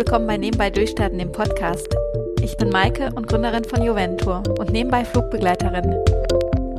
[0.00, 1.94] willkommen bei Nebenbei Durchstarten, dem Podcast.
[2.40, 5.94] Ich bin Maike und Gründerin von Juventur und nebenbei Flugbegleiterin.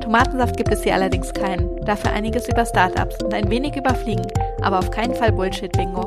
[0.01, 4.25] Tomatensaft gibt es hier allerdings keinen, dafür einiges über Startups und ein wenig über Fliegen,
[4.63, 6.03] aber auf keinen Fall Bullshit-Bingo.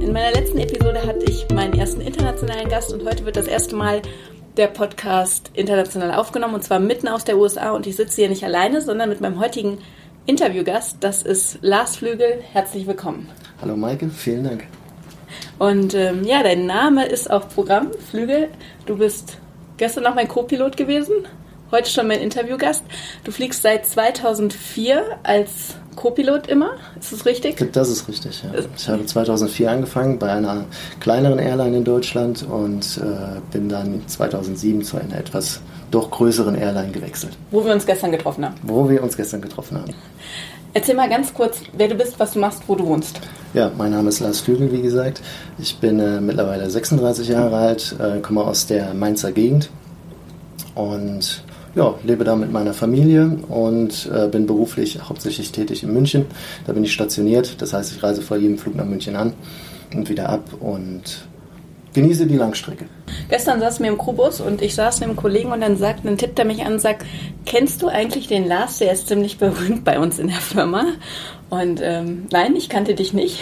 [0.00, 3.76] In meiner letzten Episode hatte ich meinen ersten internationalen Gast und heute wird das erste
[3.76, 4.02] Mal
[4.56, 8.44] der Podcast international aufgenommen und zwar mitten aus der USA und ich sitze hier nicht
[8.44, 9.78] alleine, sondern mit meinem heutigen
[10.26, 10.98] Interviewgast.
[11.00, 12.40] Das ist Lars Flügel.
[12.52, 13.28] Herzlich willkommen.
[13.60, 14.64] Hallo Maike, vielen Dank.
[15.58, 18.48] Und ähm, ja, dein Name ist auch Programm, Flügel.
[18.86, 19.38] Du bist
[19.76, 21.26] gestern noch mein Co-Pilot gewesen,
[21.72, 22.84] heute schon mein Interviewgast.
[23.24, 27.72] Du fliegst seit 2004 als Co-Pilot immer, ist das richtig?
[27.72, 28.50] Das ist richtig, ja.
[28.76, 30.64] Ich habe 2004 angefangen bei einer
[31.00, 35.60] kleineren Airline in Deutschland und äh, bin dann 2007 zu einer etwas
[35.90, 37.36] doch größeren Airline gewechselt.
[37.50, 38.54] Wo wir uns gestern getroffen haben.
[38.62, 39.94] Wo wir uns gestern getroffen haben.
[40.72, 43.20] Erzähl mal ganz kurz, wer du bist, was du machst, wo du wohnst.
[43.54, 45.22] Ja, mein Name ist Lars Flügel, wie gesagt.
[45.58, 49.70] Ich bin äh, mittlerweile 36 Jahre alt, äh, komme aus der Mainzer Gegend
[50.74, 51.44] und
[51.74, 56.26] ja, lebe da mit meiner Familie und äh, bin beruflich hauptsächlich tätig in München.
[56.66, 59.32] Da bin ich stationiert, das heißt, ich reise vor jedem Flug nach München an
[59.94, 61.26] und wieder ab und
[61.94, 62.86] genieße die Langstrecke.
[63.28, 66.18] Gestern saß mir im Krubus und ich saß mit einem Kollegen und dann sagt, dann
[66.18, 67.06] tippt er mich an und sagt,
[67.46, 68.78] kennst du eigentlich den Lars?
[68.78, 70.84] Der ist ziemlich berühmt bei uns in der Firma.
[71.50, 73.38] Und ähm, nein, ich kannte dich nicht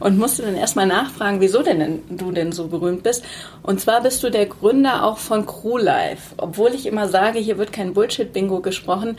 [0.00, 3.24] und musste dann erstmal nachfragen, wieso denn du denn so berühmt bist.
[3.62, 6.34] Und zwar bist du der Gründer auch von Crew Life.
[6.38, 9.16] Obwohl ich immer sage, hier wird kein Bullshit-Bingo gesprochen,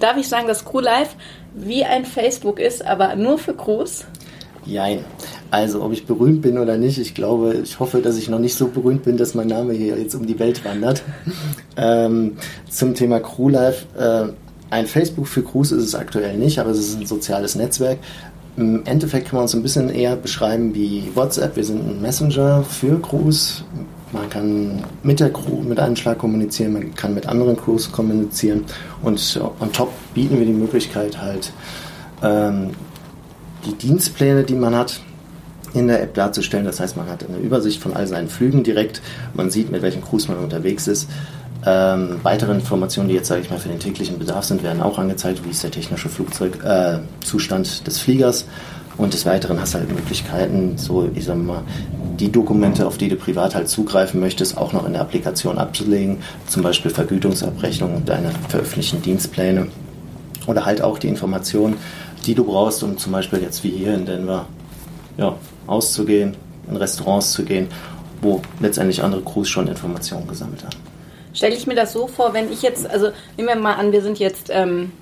[0.00, 1.16] darf ich sagen, dass Crew Life
[1.54, 4.04] wie ein Facebook ist, aber nur für Crews?
[4.70, 5.04] Jein.
[5.50, 8.54] Also, ob ich berühmt bin oder nicht, ich glaube, ich hoffe, dass ich noch nicht
[8.54, 11.02] so berühmt bin, dass mein Name hier jetzt um die Welt wandert.
[11.76, 12.36] ähm,
[12.68, 13.86] zum Thema Crewlife.
[13.98, 14.32] Äh,
[14.72, 17.98] ein Facebook für Crews ist es aktuell nicht, aber es ist ein soziales Netzwerk.
[18.56, 21.56] Im Endeffekt kann man uns ein bisschen eher beschreiben wie WhatsApp.
[21.56, 23.64] Wir sind ein Messenger für Crews.
[24.12, 28.64] Man kann mit der Crew mit einem Schlag kommunizieren, man kann mit anderen Crews kommunizieren
[29.02, 31.52] und on top bieten wir die Möglichkeit halt
[32.20, 32.70] ähm,
[33.66, 35.00] die Dienstpläne, die man hat,
[35.74, 36.64] in der App darzustellen.
[36.64, 39.00] Das heißt, man hat eine Übersicht von all seinen Flügen direkt.
[39.34, 41.08] Man sieht, mit welchen Crews man unterwegs ist.
[41.64, 44.98] Ähm, weitere Informationen, die jetzt, sage ich mal, für den täglichen Bedarf sind, werden auch
[44.98, 45.44] angezeigt.
[45.44, 48.46] Wie ist der technische Flugzeugzustand äh, des Fliegers?
[48.96, 51.62] Und des Weiteren hast du halt Möglichkeiten, so, ich sag mal,
[52.18, 56.18] die Dokumente, auf die du privat halt zugreifen möchtest, auch noch in der Applikation abzulegen.
[56.46, 59.68] Zum Beispiel Vergütungsabrechnung und deine veröffentlichten Dienstpläne.
[60.46, 61.76] Oder halt auch die Informationen,
[62.26, 64.46] die du brauchst, um zum Beispiel jetzt wie hier in Denver
[65.16, 65.36] ja,
[65.66, 66.36] auszugehen,
[66.68, 67.68] in Restaurants zu gehen,
[68.20, 70.76] wo letztendlich andere Crews schon Informationen gesammelt haben.
[71.32, 74.02] Stelle ich mir das so vor, wenn ich jetzt, also nehmen wir mal an, wir
[74.02, 74.92] sind jetzt ähm,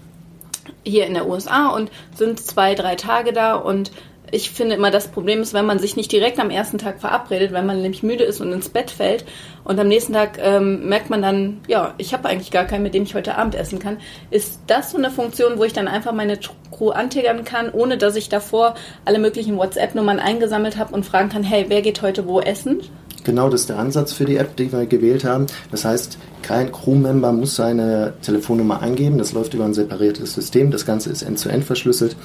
[0.84, 3.90] hier in der USA und sind zwei, drei Tage da und
[4.30, 7.52] ich finde immer, das Problem ist, wenn man sich nicht direkt am ersten Tag verabredet,
[7.52, 9.24] wenn man nämlich müde ist und ins Bett fällt
[9.64, 12.94] und am nächsten Tag ähm, merkt man dann, ja, ich habe eigentlich gar keinen, mit
[12.94, 13.98] dem ich heute Abend essen kann.
[14.30, 16.38] Ist das so eine Funktion, wo ich dann einfach meine
[16.70, 18.74] Crew antiggern kann, ohne dass ich davor
[19.04, 22.80] alle möglichen WhatsApp-Nummern eingesammelt habe und fragen kann, hey, wer geht heute wo essen?
[23.28, 25.44] Genau das ist der Ansatz für die App, die wir gewählt haben.
[25.70, 29.18] Das heißt, kein Crewmember muss seine Telefonnummer angeben.
[29.18, 30.70] Das läuft über ein separiertes System.
[30.70, 32.16] Das Ganze ist end-zu-end -end verschlüsselt.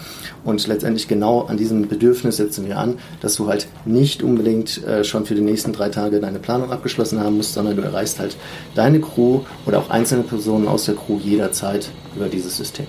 [0.45, 5.03] Und letztendlich genau an diesem Bedürfnis setzen wir an, dass du halt nicht unbedingt äh,
[5.03, 8.37] schon für die nächsten drei Tage deine Planung abgeschlossen haben musst, sondern du erreichst halt
[8.73, 12.87] deine Crew oder auch einzelne Personen aus der Crew jederzeit über dieses System.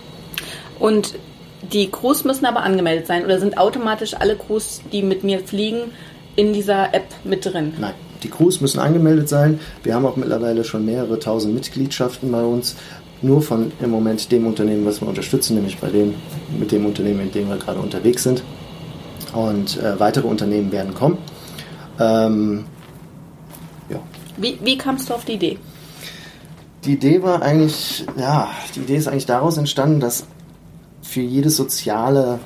[0.79, 1.15] Und
[1.73, 5.91] die Crews müssen aber angemeldet sein oder sind automatisch alle Crews, die mit mir fliegen,
[6.37, 7.75] in dieser App mit drin?
[7.79, 9.61] Nein, die Crews müssen angemeldet sein.
[9.83, 12.75] Wir haben auch mittlerweile schon mehrere tausend Mitgliedschaften bei uns.
[13.23, 16.15] Nur von im Moment dem Unternehmen, was wir unterstützen, nämlich bei dem,
[16.59, 18.43] mit dem Unternehmen, in dem wir gerade unterwegs sind.
[19.33, 21.19] Und äh, weitere Unternehmen werden kommen.
[22.01, 22.65] Ähm,
[23.89, 24.01] ja.
[24.37, 25.59] Wie, wie kamst du auf die Idee?
[26.85, 30.27] Die Idee war eigentlich, ja, die Idee ist eigentlich daraus entstanden, dass
[31.03, 32.41] für jedes soziale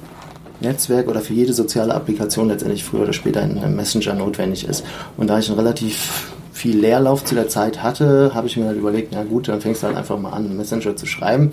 [0.60, 4.84] Netzwerk oder für jede soziale Applikation letztendlich früher oder später ein Messenger notwendig ist.
[5.16, 8.76] Und da ich einen relativ viel Leerlauf zu der Zeit hatte, habe ich mir halt
[8.76, 11.52] überlegt, na gut, dann fängst du halt einfach mal an, einen Messenger zu schreiben.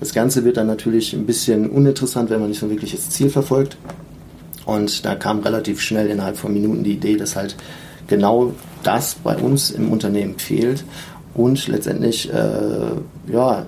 [0.00, 3.28] Das Ganze wird dann natürlich ein bisschen uninteressant, wenn man nicht so ein wirkliches Ziel
[3.28, 3.76] verfolgt.
[4.64, 7.54] Und da kam relativ schnell innerhalb von Minuten die Idee, dass halt
[8.06, 10.84] genau das bei uns im Unternehmen fehlt
[11.34, 13.66] und letztendlich äh, ja,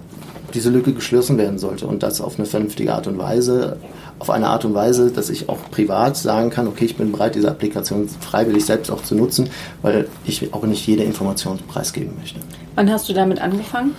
[0.54, 3.76] diese Lücke geschlossen werden sollte und das auf eine vernünftige Art und Weise
[4.18, 7.34] auf eine Art und Weise, dass ich auch privat sagen kann, okay, ich bin bereit,
[7.34, 9.50] diese Applikation freiwillig selbst auch zu nutzen,
[9.82, 12.40] weil ich auch nicht jede Information preisgeben möchte.
[12.74, 13.94] Wann hast du damit angefangen?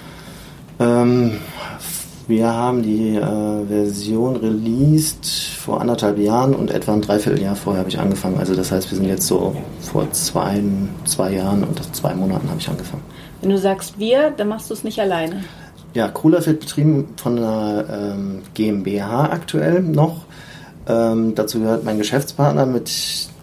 [0.80, 1.40] Ähm,
[2.28, 7.90] wir haben die äh, Version released vor anderthalb Jahren und etwa ein Dreivierteljahr vorher habe
[7.90, 8.38] ich angefangen.
[8.38, 10.62] Also das heißt, wir sind jetzt so vor zwei,
[11.06, 13.04] zwei Jahren und zwei Monaten habe ich angefangen.
[13.42, 15.44] Wenn du sagst wir, dann machst du es nicht alleine.
[15.94, 20.26] Ja, Cooler wird betrieben von einer ähm, GmbH aktuell noch.
[20.88, 22.92] Ähm, dazu gehört mein Geschäftspartner, mit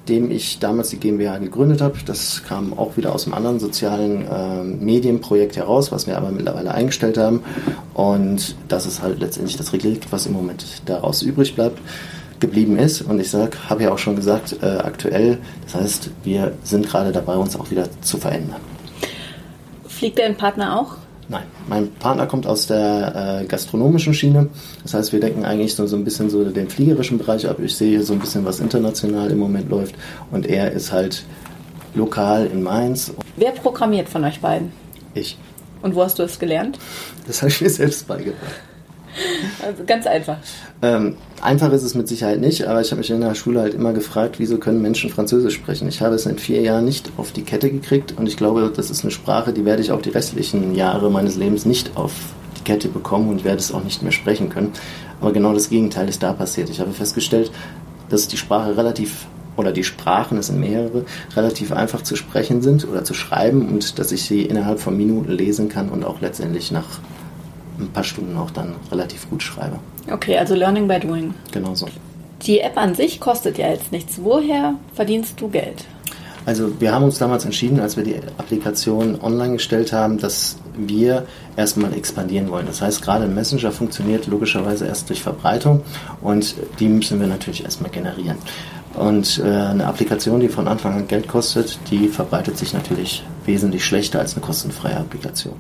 [0.09, 1.97] dem ich damals die GmbH gegründet habe.
[2.07, 6.73] Das kam auch wieder aus einem anderen sozialen äh, Medienprojekt heraus, was wir aber mittlerweile
[6.73, 7.43] eingestellt haben.
[7.95, 11.81] Und das ist halt letztendlich das Relikt, was im Moment daraus übrig bleibt,
[12.39, 13.03] geblieben ist.
[13.03, 15.39] Und ich sage, habe ja auch schon gesagt, äh, aktuell.
[15.65, 18.61] Das heißt, wir sind gerade dabei, uns auch wieder zu verändern.
[19.89, 21.06] Fliegt dein Partner auch?
[21.29, 24.49] Nein, mein Partner kommt aus der äh, gastronomischen Schiene.
[24.85, 27.59] Das heißt, wir decken eigentlich so, so ein bisschen so den fliegerischen Bereich ab.
[27.61, 29.97] Ich sehe hier so ein bisschen, was international im Moment läuft.
[30.31, 31.25] Und er ist halt
[31.95, 33.13] lokal in Mainz.
[33.37, 34.73] Wer programmiert von euch beiden?
[35.15, 35.37] Ich.
[35.83, 36.79] Und wo hast du es gelernt?
[37.27, 38.55] Das habe ich mir selbst beigebracht.
[39.65, 40.37] Also ganz einfach.
[40.83, 43.75] Ähm, einfach ist es mit Sicherheit nicht, aber ich habe mich in der Schule halt
[43.75, 45.89] immer gefragt, wieso können Menschen Französisch sprechen?
[45.89, 48.91] Ich habe es in vier Jahren nicht auf die Kette gekriegt und ich glaube, das
[48.91, 52.13] ist eine Sprache, die werde ich auch die restlichen Jahre meines Lebens nicht auf
[52.59, 54.73] die Kette bekommen und werde es auch nicht mehr sprechen können.
[55.21, 56.69] Aber genau das Gegenteil ist da passiert.
[56.71, 57.51] Ich habe festgestellt,
[58.09, 59.27] dass die Sprache relativ
[59.57, 61.05] oder die Sprachen, es sind mehrere,
[61.35, 65.33] relativ einfach zu sprechen sind oder zu schreiben und dass ich sie innerhalb von Minuten
[65.33, 67.01] lesen kann und auch letztendlich nach
[67.79, 69.79] ein paar Stunden auch dann relativ gut schreibe.
[70.11, 71.35] Okay, also Learning by Doing.
[71.53, 71.89] Genau so.
[72.43, 74.21] Die App an sich kostet ja jetzt nichts.
[74.23, 75.85] Woher verdienst du Geld?
[76.47, 81.27] Also wir haben uns damals entschieden, als wir die Applikation online gestellt haben, dass wir
[81.57, 82.67] erstmal expandieren wollen.
[82.67, 85.83] Das heißt, gerade ein Messenger funktioniert logischerweise erst durch Verbreitung
[86.23, 88.37] und die müssen wir natürlich erstmal generieren.
[88.95, 93.85] Und äh, eine Applikation, die von Anfang an Geld kostet, die verbreitet sich natürlich wesentlich
[93.85, 95.55] schlechter als eine kostenfreie Applikation.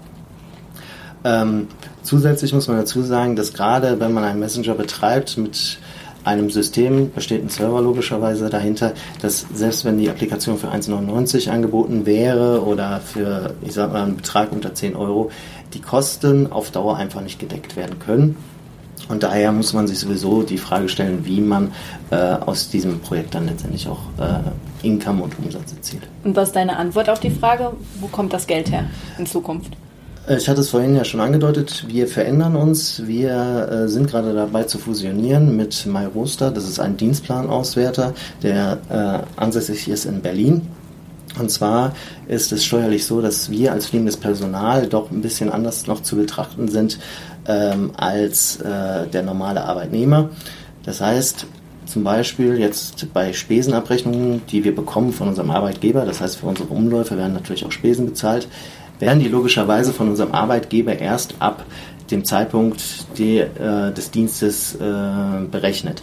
[2.06, 5.78] Zusätzlich muss man dazu sagen, dass gerade wenn man einen Messenger betreibt mit
[6.22, 8.92] einem System, da steht ein Server logischerweise dahinter,
[9.22, 14.16] dass selbst wenn die Applikation für 1,99 angeboten wäre oder für, ich sag mal, einen
[14.18, 15.32] Betrag unter 10 Euro,
[15.74, 18.36] die Kosten auf Dauer einfach nicht gedeckt werden können.
[19.08, 21.72] Und daher muss man sich sowieso die Frage stellen, wie man
[22.12, 26.04] äh, aus diesem Projekt dann letztendlich auch äh, Income und Umsatz erzielt.
[26.22, 28.84] Und was ist deine Antwort auf die Frage, wo kommt das Geld her
[29.18, 29.72] in Zukunft?
[30.26, 33.06] Äh, ich hatte es vorhin ja schon angedeutet, wir verändern uns.
[33.06, 36.50] Wir äh, sind gerade dabei zu fusionieren mit MyRoster.
[36.50, 40.62] Das ist ein Dienstplanauswerter, der äh, ansässig ist in Berlin.
[41.38, 41.92] Und zwar
[42.28, 46.16] ist es steuerlich so, dass wir als fliegendes Personal doch ein bisschen anders noch zu
[46.16, 46.98] betrachten sind
[47.46, 50.30] ähm, als äh, der normale Arbeitnehmer.
[50.84, 51.46] Das heißt,
[51.84, 56.68] zum Beispiel jetzt bei Spesenabrechnungen, die wir bekommen von unserem Arbeitgeber, das heißt für unsere
[56.68, 58.48] Umläufe werden natürlich auch Spesen bezahlt,
[58.98, 61.64] werden die logischerweise von unserem Arbeitgeber erst ab
[62.10, 62.82] dem Zeitpunkt
[63.18, 64.78] die, äh, des Dienstes äh,
[65.50, 66.02] berechnet.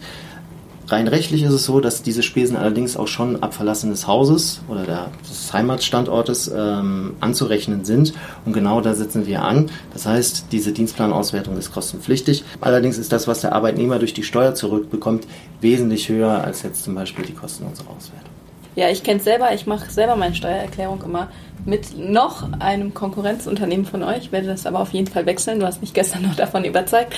[0.88, 4.62] Rein rechtlich ist es so, dass diese Spesen allerdings auch schon ab Verlassen des Hauses
[4.68, 8.14] oder der, des Heimatstandortes ähm, anzurechnen sind.
[8.46, 9.72] Und genau da setzen wir an.
[9.94, 12.44] Das heißt, diese Dienstplanauswertung ist kostenpflichtig.
[12.60, 15.26] Allerdings ist das, was der Arbeitnehmer durch die Steuer zurückbekommt,
[15.62, 18.43] wesentlich höher als jetzt zum Beispiel die Kosten unserer Auswertung.
[18.76, 19.54] Ja, ich kenne es selber.
[19.54, 21.30] Ich mache selber meine Steuererklärung immer
[21.66, 24.18] mit noch einem Konkurrenzunternehmen von euch.
[24.18, 25.60] Ich werde das aber auf jeden Fall wechseln.
[25.60, 27.14] Du hast mich gestern noch davon überzeugt.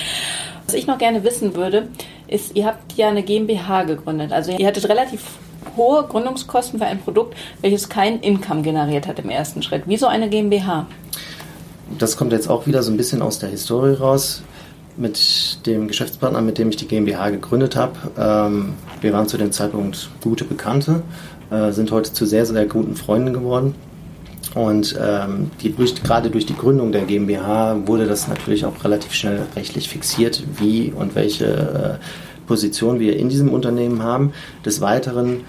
[0.66, 1.88] Was ich noch gerne wissen würde,
[2.28, 4.32] ist, ihr habt ja eine GmbH gegründet.
[4.32, 5.22] Also ihr hattet relativ
[5.76, 9.82] hohe Gründungskosten für ein Produkt, welches kein Income generiert hat im ersten Schritt.
[9.86, 10.86] Wieso eine GmbH?
[11.98, 14.42] Das kommt jetzt auch wieder so ein bisschen aus der Historie raus.
[14.98, 19.52] Mit dem Geschäftspartner, mit dem ich die GmbH gegründet habe, ähm, wir waren zu dem
[19.52, 21.02] Zeitpunkt gute Bekannte,
[21.50, 23.74] äh, sind heute zu sehr, sehr guten Freunden geworden.
[24.54, 29.42] Und ähm, die, gerade durch die Gründung der GmbH wurde das natürlich auch relativ schnell
[29.54, 34.32] rechtlich fixiert, wie und welche äh, Position wir in diesem Unternehmen haben.
[34.64, 35.40] Des Weiteren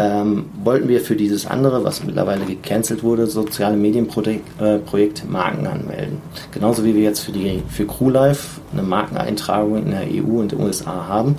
[0.00, 6.22] ähm, wollten wir für dieses andere, was mittlerweile gecancelt wurde, soziale Medienprojekt äh, Marken anmelden.
[6.52, 10.60] Genauso wie wir jetzt für, die, für CrewLife eine Markeneintragung in der EU und den
[10.60, 11.36] USA haben.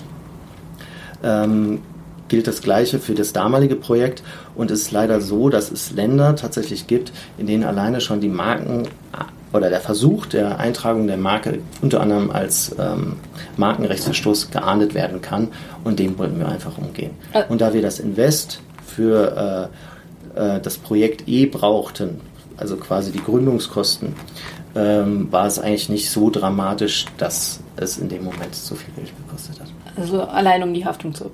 [1.23, 1.79] Ähm,
[2.27, 4.21] gilt das Gleiche für das damalige Projekt
[4.53, 8.29] und es ist leider so, dass es Länder tatsächlich gibt, in denen alleine schon die
[8.29, 8.83] Marken
[9.53, 13.17] oder der Versuch der Eintragung der Marke unter anderem als ähm,
[13.58, 15.50] Markenrechtsverstoß geahndet werden kann
[15.84, 17.12] und dem wollten wir einfach umgehen.
[17.34, 17.43] Äh.
[17.50, 19.70] Und da wir das Invest für
[20.36, 22.22] äh, äh, das Projekt E brauchten,
[22.58, 24.13] also quasi die Gründungskosten,
[24.75, 29.12] ähm, war es eigentlich nicht so dramatisch, dass es in dem Moment so viel Geld
[29.25, 29.67] gekostet hat.
[29.98, 31.31] Also allein um die Haftung zu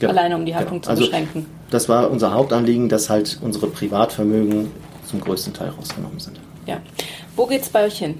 [0.00, 0.12] Genau.
[0.12, 0.84] Alleine um die Haftung genau.
[0.84, 1.46] zu also, beschränken.
[1.70, 4.70] Das war unser Hauptanliegen, dass halt unsere Privatvermögen
[5.04, 6.40] zum größten Teil rausgenommen sind.
[6.66, 6.78] Ja.
[7.40, 8.16] Wo geht es bei euch hin?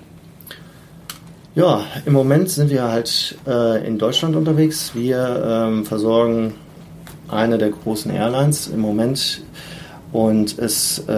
[1.54, 4.92] Ja, im Moment sind wir halt äh, in Deutschland unterwegs.
[4.94, 6.54] Wir ähm, versorgen
[7.28, 9.42] eine der großen Airlines im Moment
[10.10, 11.12] und es, äh,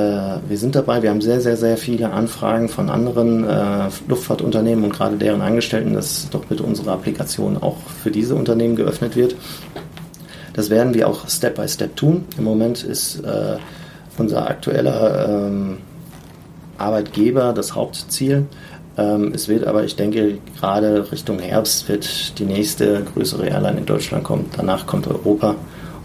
[0.49, 4.93] wir sind dabei, wir haben sehr, sehr, sehr viele Anfragen von anderen äh, Luftfahrtunternehmen und
[4.93, 9.37] gerade deren Angestellten, dass doch bitte unsere Applikation auch für diese Unternehmen geöffnet wird.
[10.55, 12.25] Das werden wir auch Step by Step tun.
[12.37, 13.59] Im Moment ist äh,
[14.19, 15.79] unser aktueller ähm,
[16.83, 18.47] Arbeitgeber das Hauptziel.
[18.99, 23.87] Ähm, es wird aber, ich denke, gerade Richtung Herbst wird die nächste größere Airline in
[23.87, 24.51] Deutschland kommen.
[24.57, 25.55] Danach kommt Europa.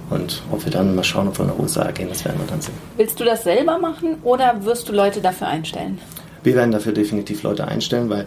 [0.10, 2.62] Und ob wir dann mal schauen, ob wir nach USA gehen, das werden wir dann
[2.62, 2.76] sehen.
[2.96, 6.00] Willst du das selber machen oder wirst du Leute dafür einstellen?
[6.44, 8.26] Wir werden dafür definitiv Leute einstellen, weil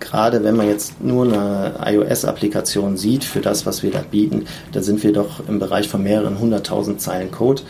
[0.00, 4.82] gerade wenn man jetzt nur eine iOS-Applikation sieht für das, was wir da bieten, da
[4.82, 7.62] sind wir doch im Bereich von mehreren hunderttausend Zeilen Code,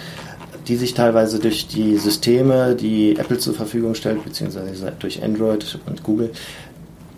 [0.67, 6.03] die sich teilweise durch die Systeme, die Apple zur Verfügung stellt, beziehungsweise durch Android und
[6.03, 6.31] Google,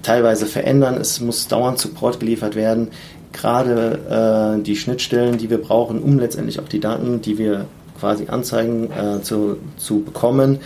[0.02, 0.94] teilweise verändern.
[1.00, 2.88] Es muss dauernd Support geliefert werden
[3.36, 7.66] gerade äh, die Schnittstellen, die wir brauchen, um letztendlich auch die Daten, die wir
[7.98, 10.58] quasi anzeigen, äh, zu, zu bekommen,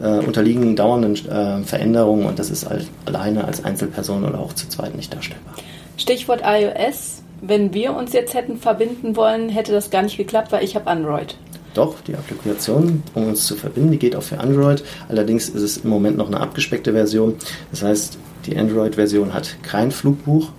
[0.00, 4.68] äh, unterliegen dauernden äh, Veränderungen und das ist als, alleine als Einzelperson oder auch zu
[4.68, 5.54] zweit nicht darstellbar.
[5.96, 7.22] Stichwort iOS.
[7.40, 10.86] Wenn wir uns jetzt hätten verbinden wollen, hätte das gar nicht geklappt, weil ich habe
[10.86, 11.36] Android.
[11.74, 14.84] Doch, die Applikation, um uns zu verbinden, die geht auch für Android.
[15.08, 17.34] Allerdings ist es im Moment noch eine abgespeckte Version.
[17.72, 18.16] Das heißt,
[18.46, 20.50] die Android-Version hat kein Flugbuch.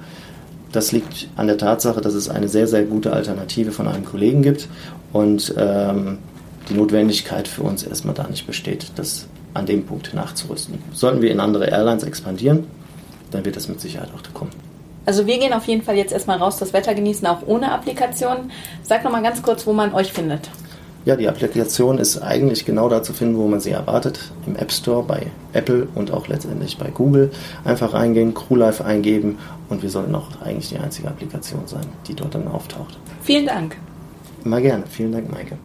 [0.74, 4.42] Das liegt an der Tatsache, dass es eine sehr, sehr gute Alternative von einem Kollegen
[4.42, 4.68] gibt
[5.14, 6.18] und ähm,
[6.70, 10.80] die Notwendigkeit für uns erstmal da nicht besteht, das an dem Punkt nachzurüsten.
[10.92, 12.66] Sollten wir in andere Airlines expandieren,
[13.32, 14.52] dann wird das mit Sicherheit auch kommen.
[15.06, 18.52] Also wir gehen auf jeden Fall jetzt erstmal raus, das Wetter genießen, auch ohne Applikation.
[18.84, 20.50] Sag nochmal ganz kurz, wo man euch findet.
[21.06, 24.20] Ja, die Applikation ist eigentlich genau da zu finden, wo man sie erwartet.
[24.48, 27.32] Im App Store bei Apple und auch letztendlich bei Google.
[27.64, 29.38] Einfach reingehen, CrewLife eingeben
[29.70, 32.98] und wir sollten auch eigentlich die einzige Applikation sein, die dort dann auftaucht.
[33.22, 33.78] Vielen Dank.
[34.44, 34.84] Immer gerne.
[34.90, 35.65] Vielen Dank, Maike.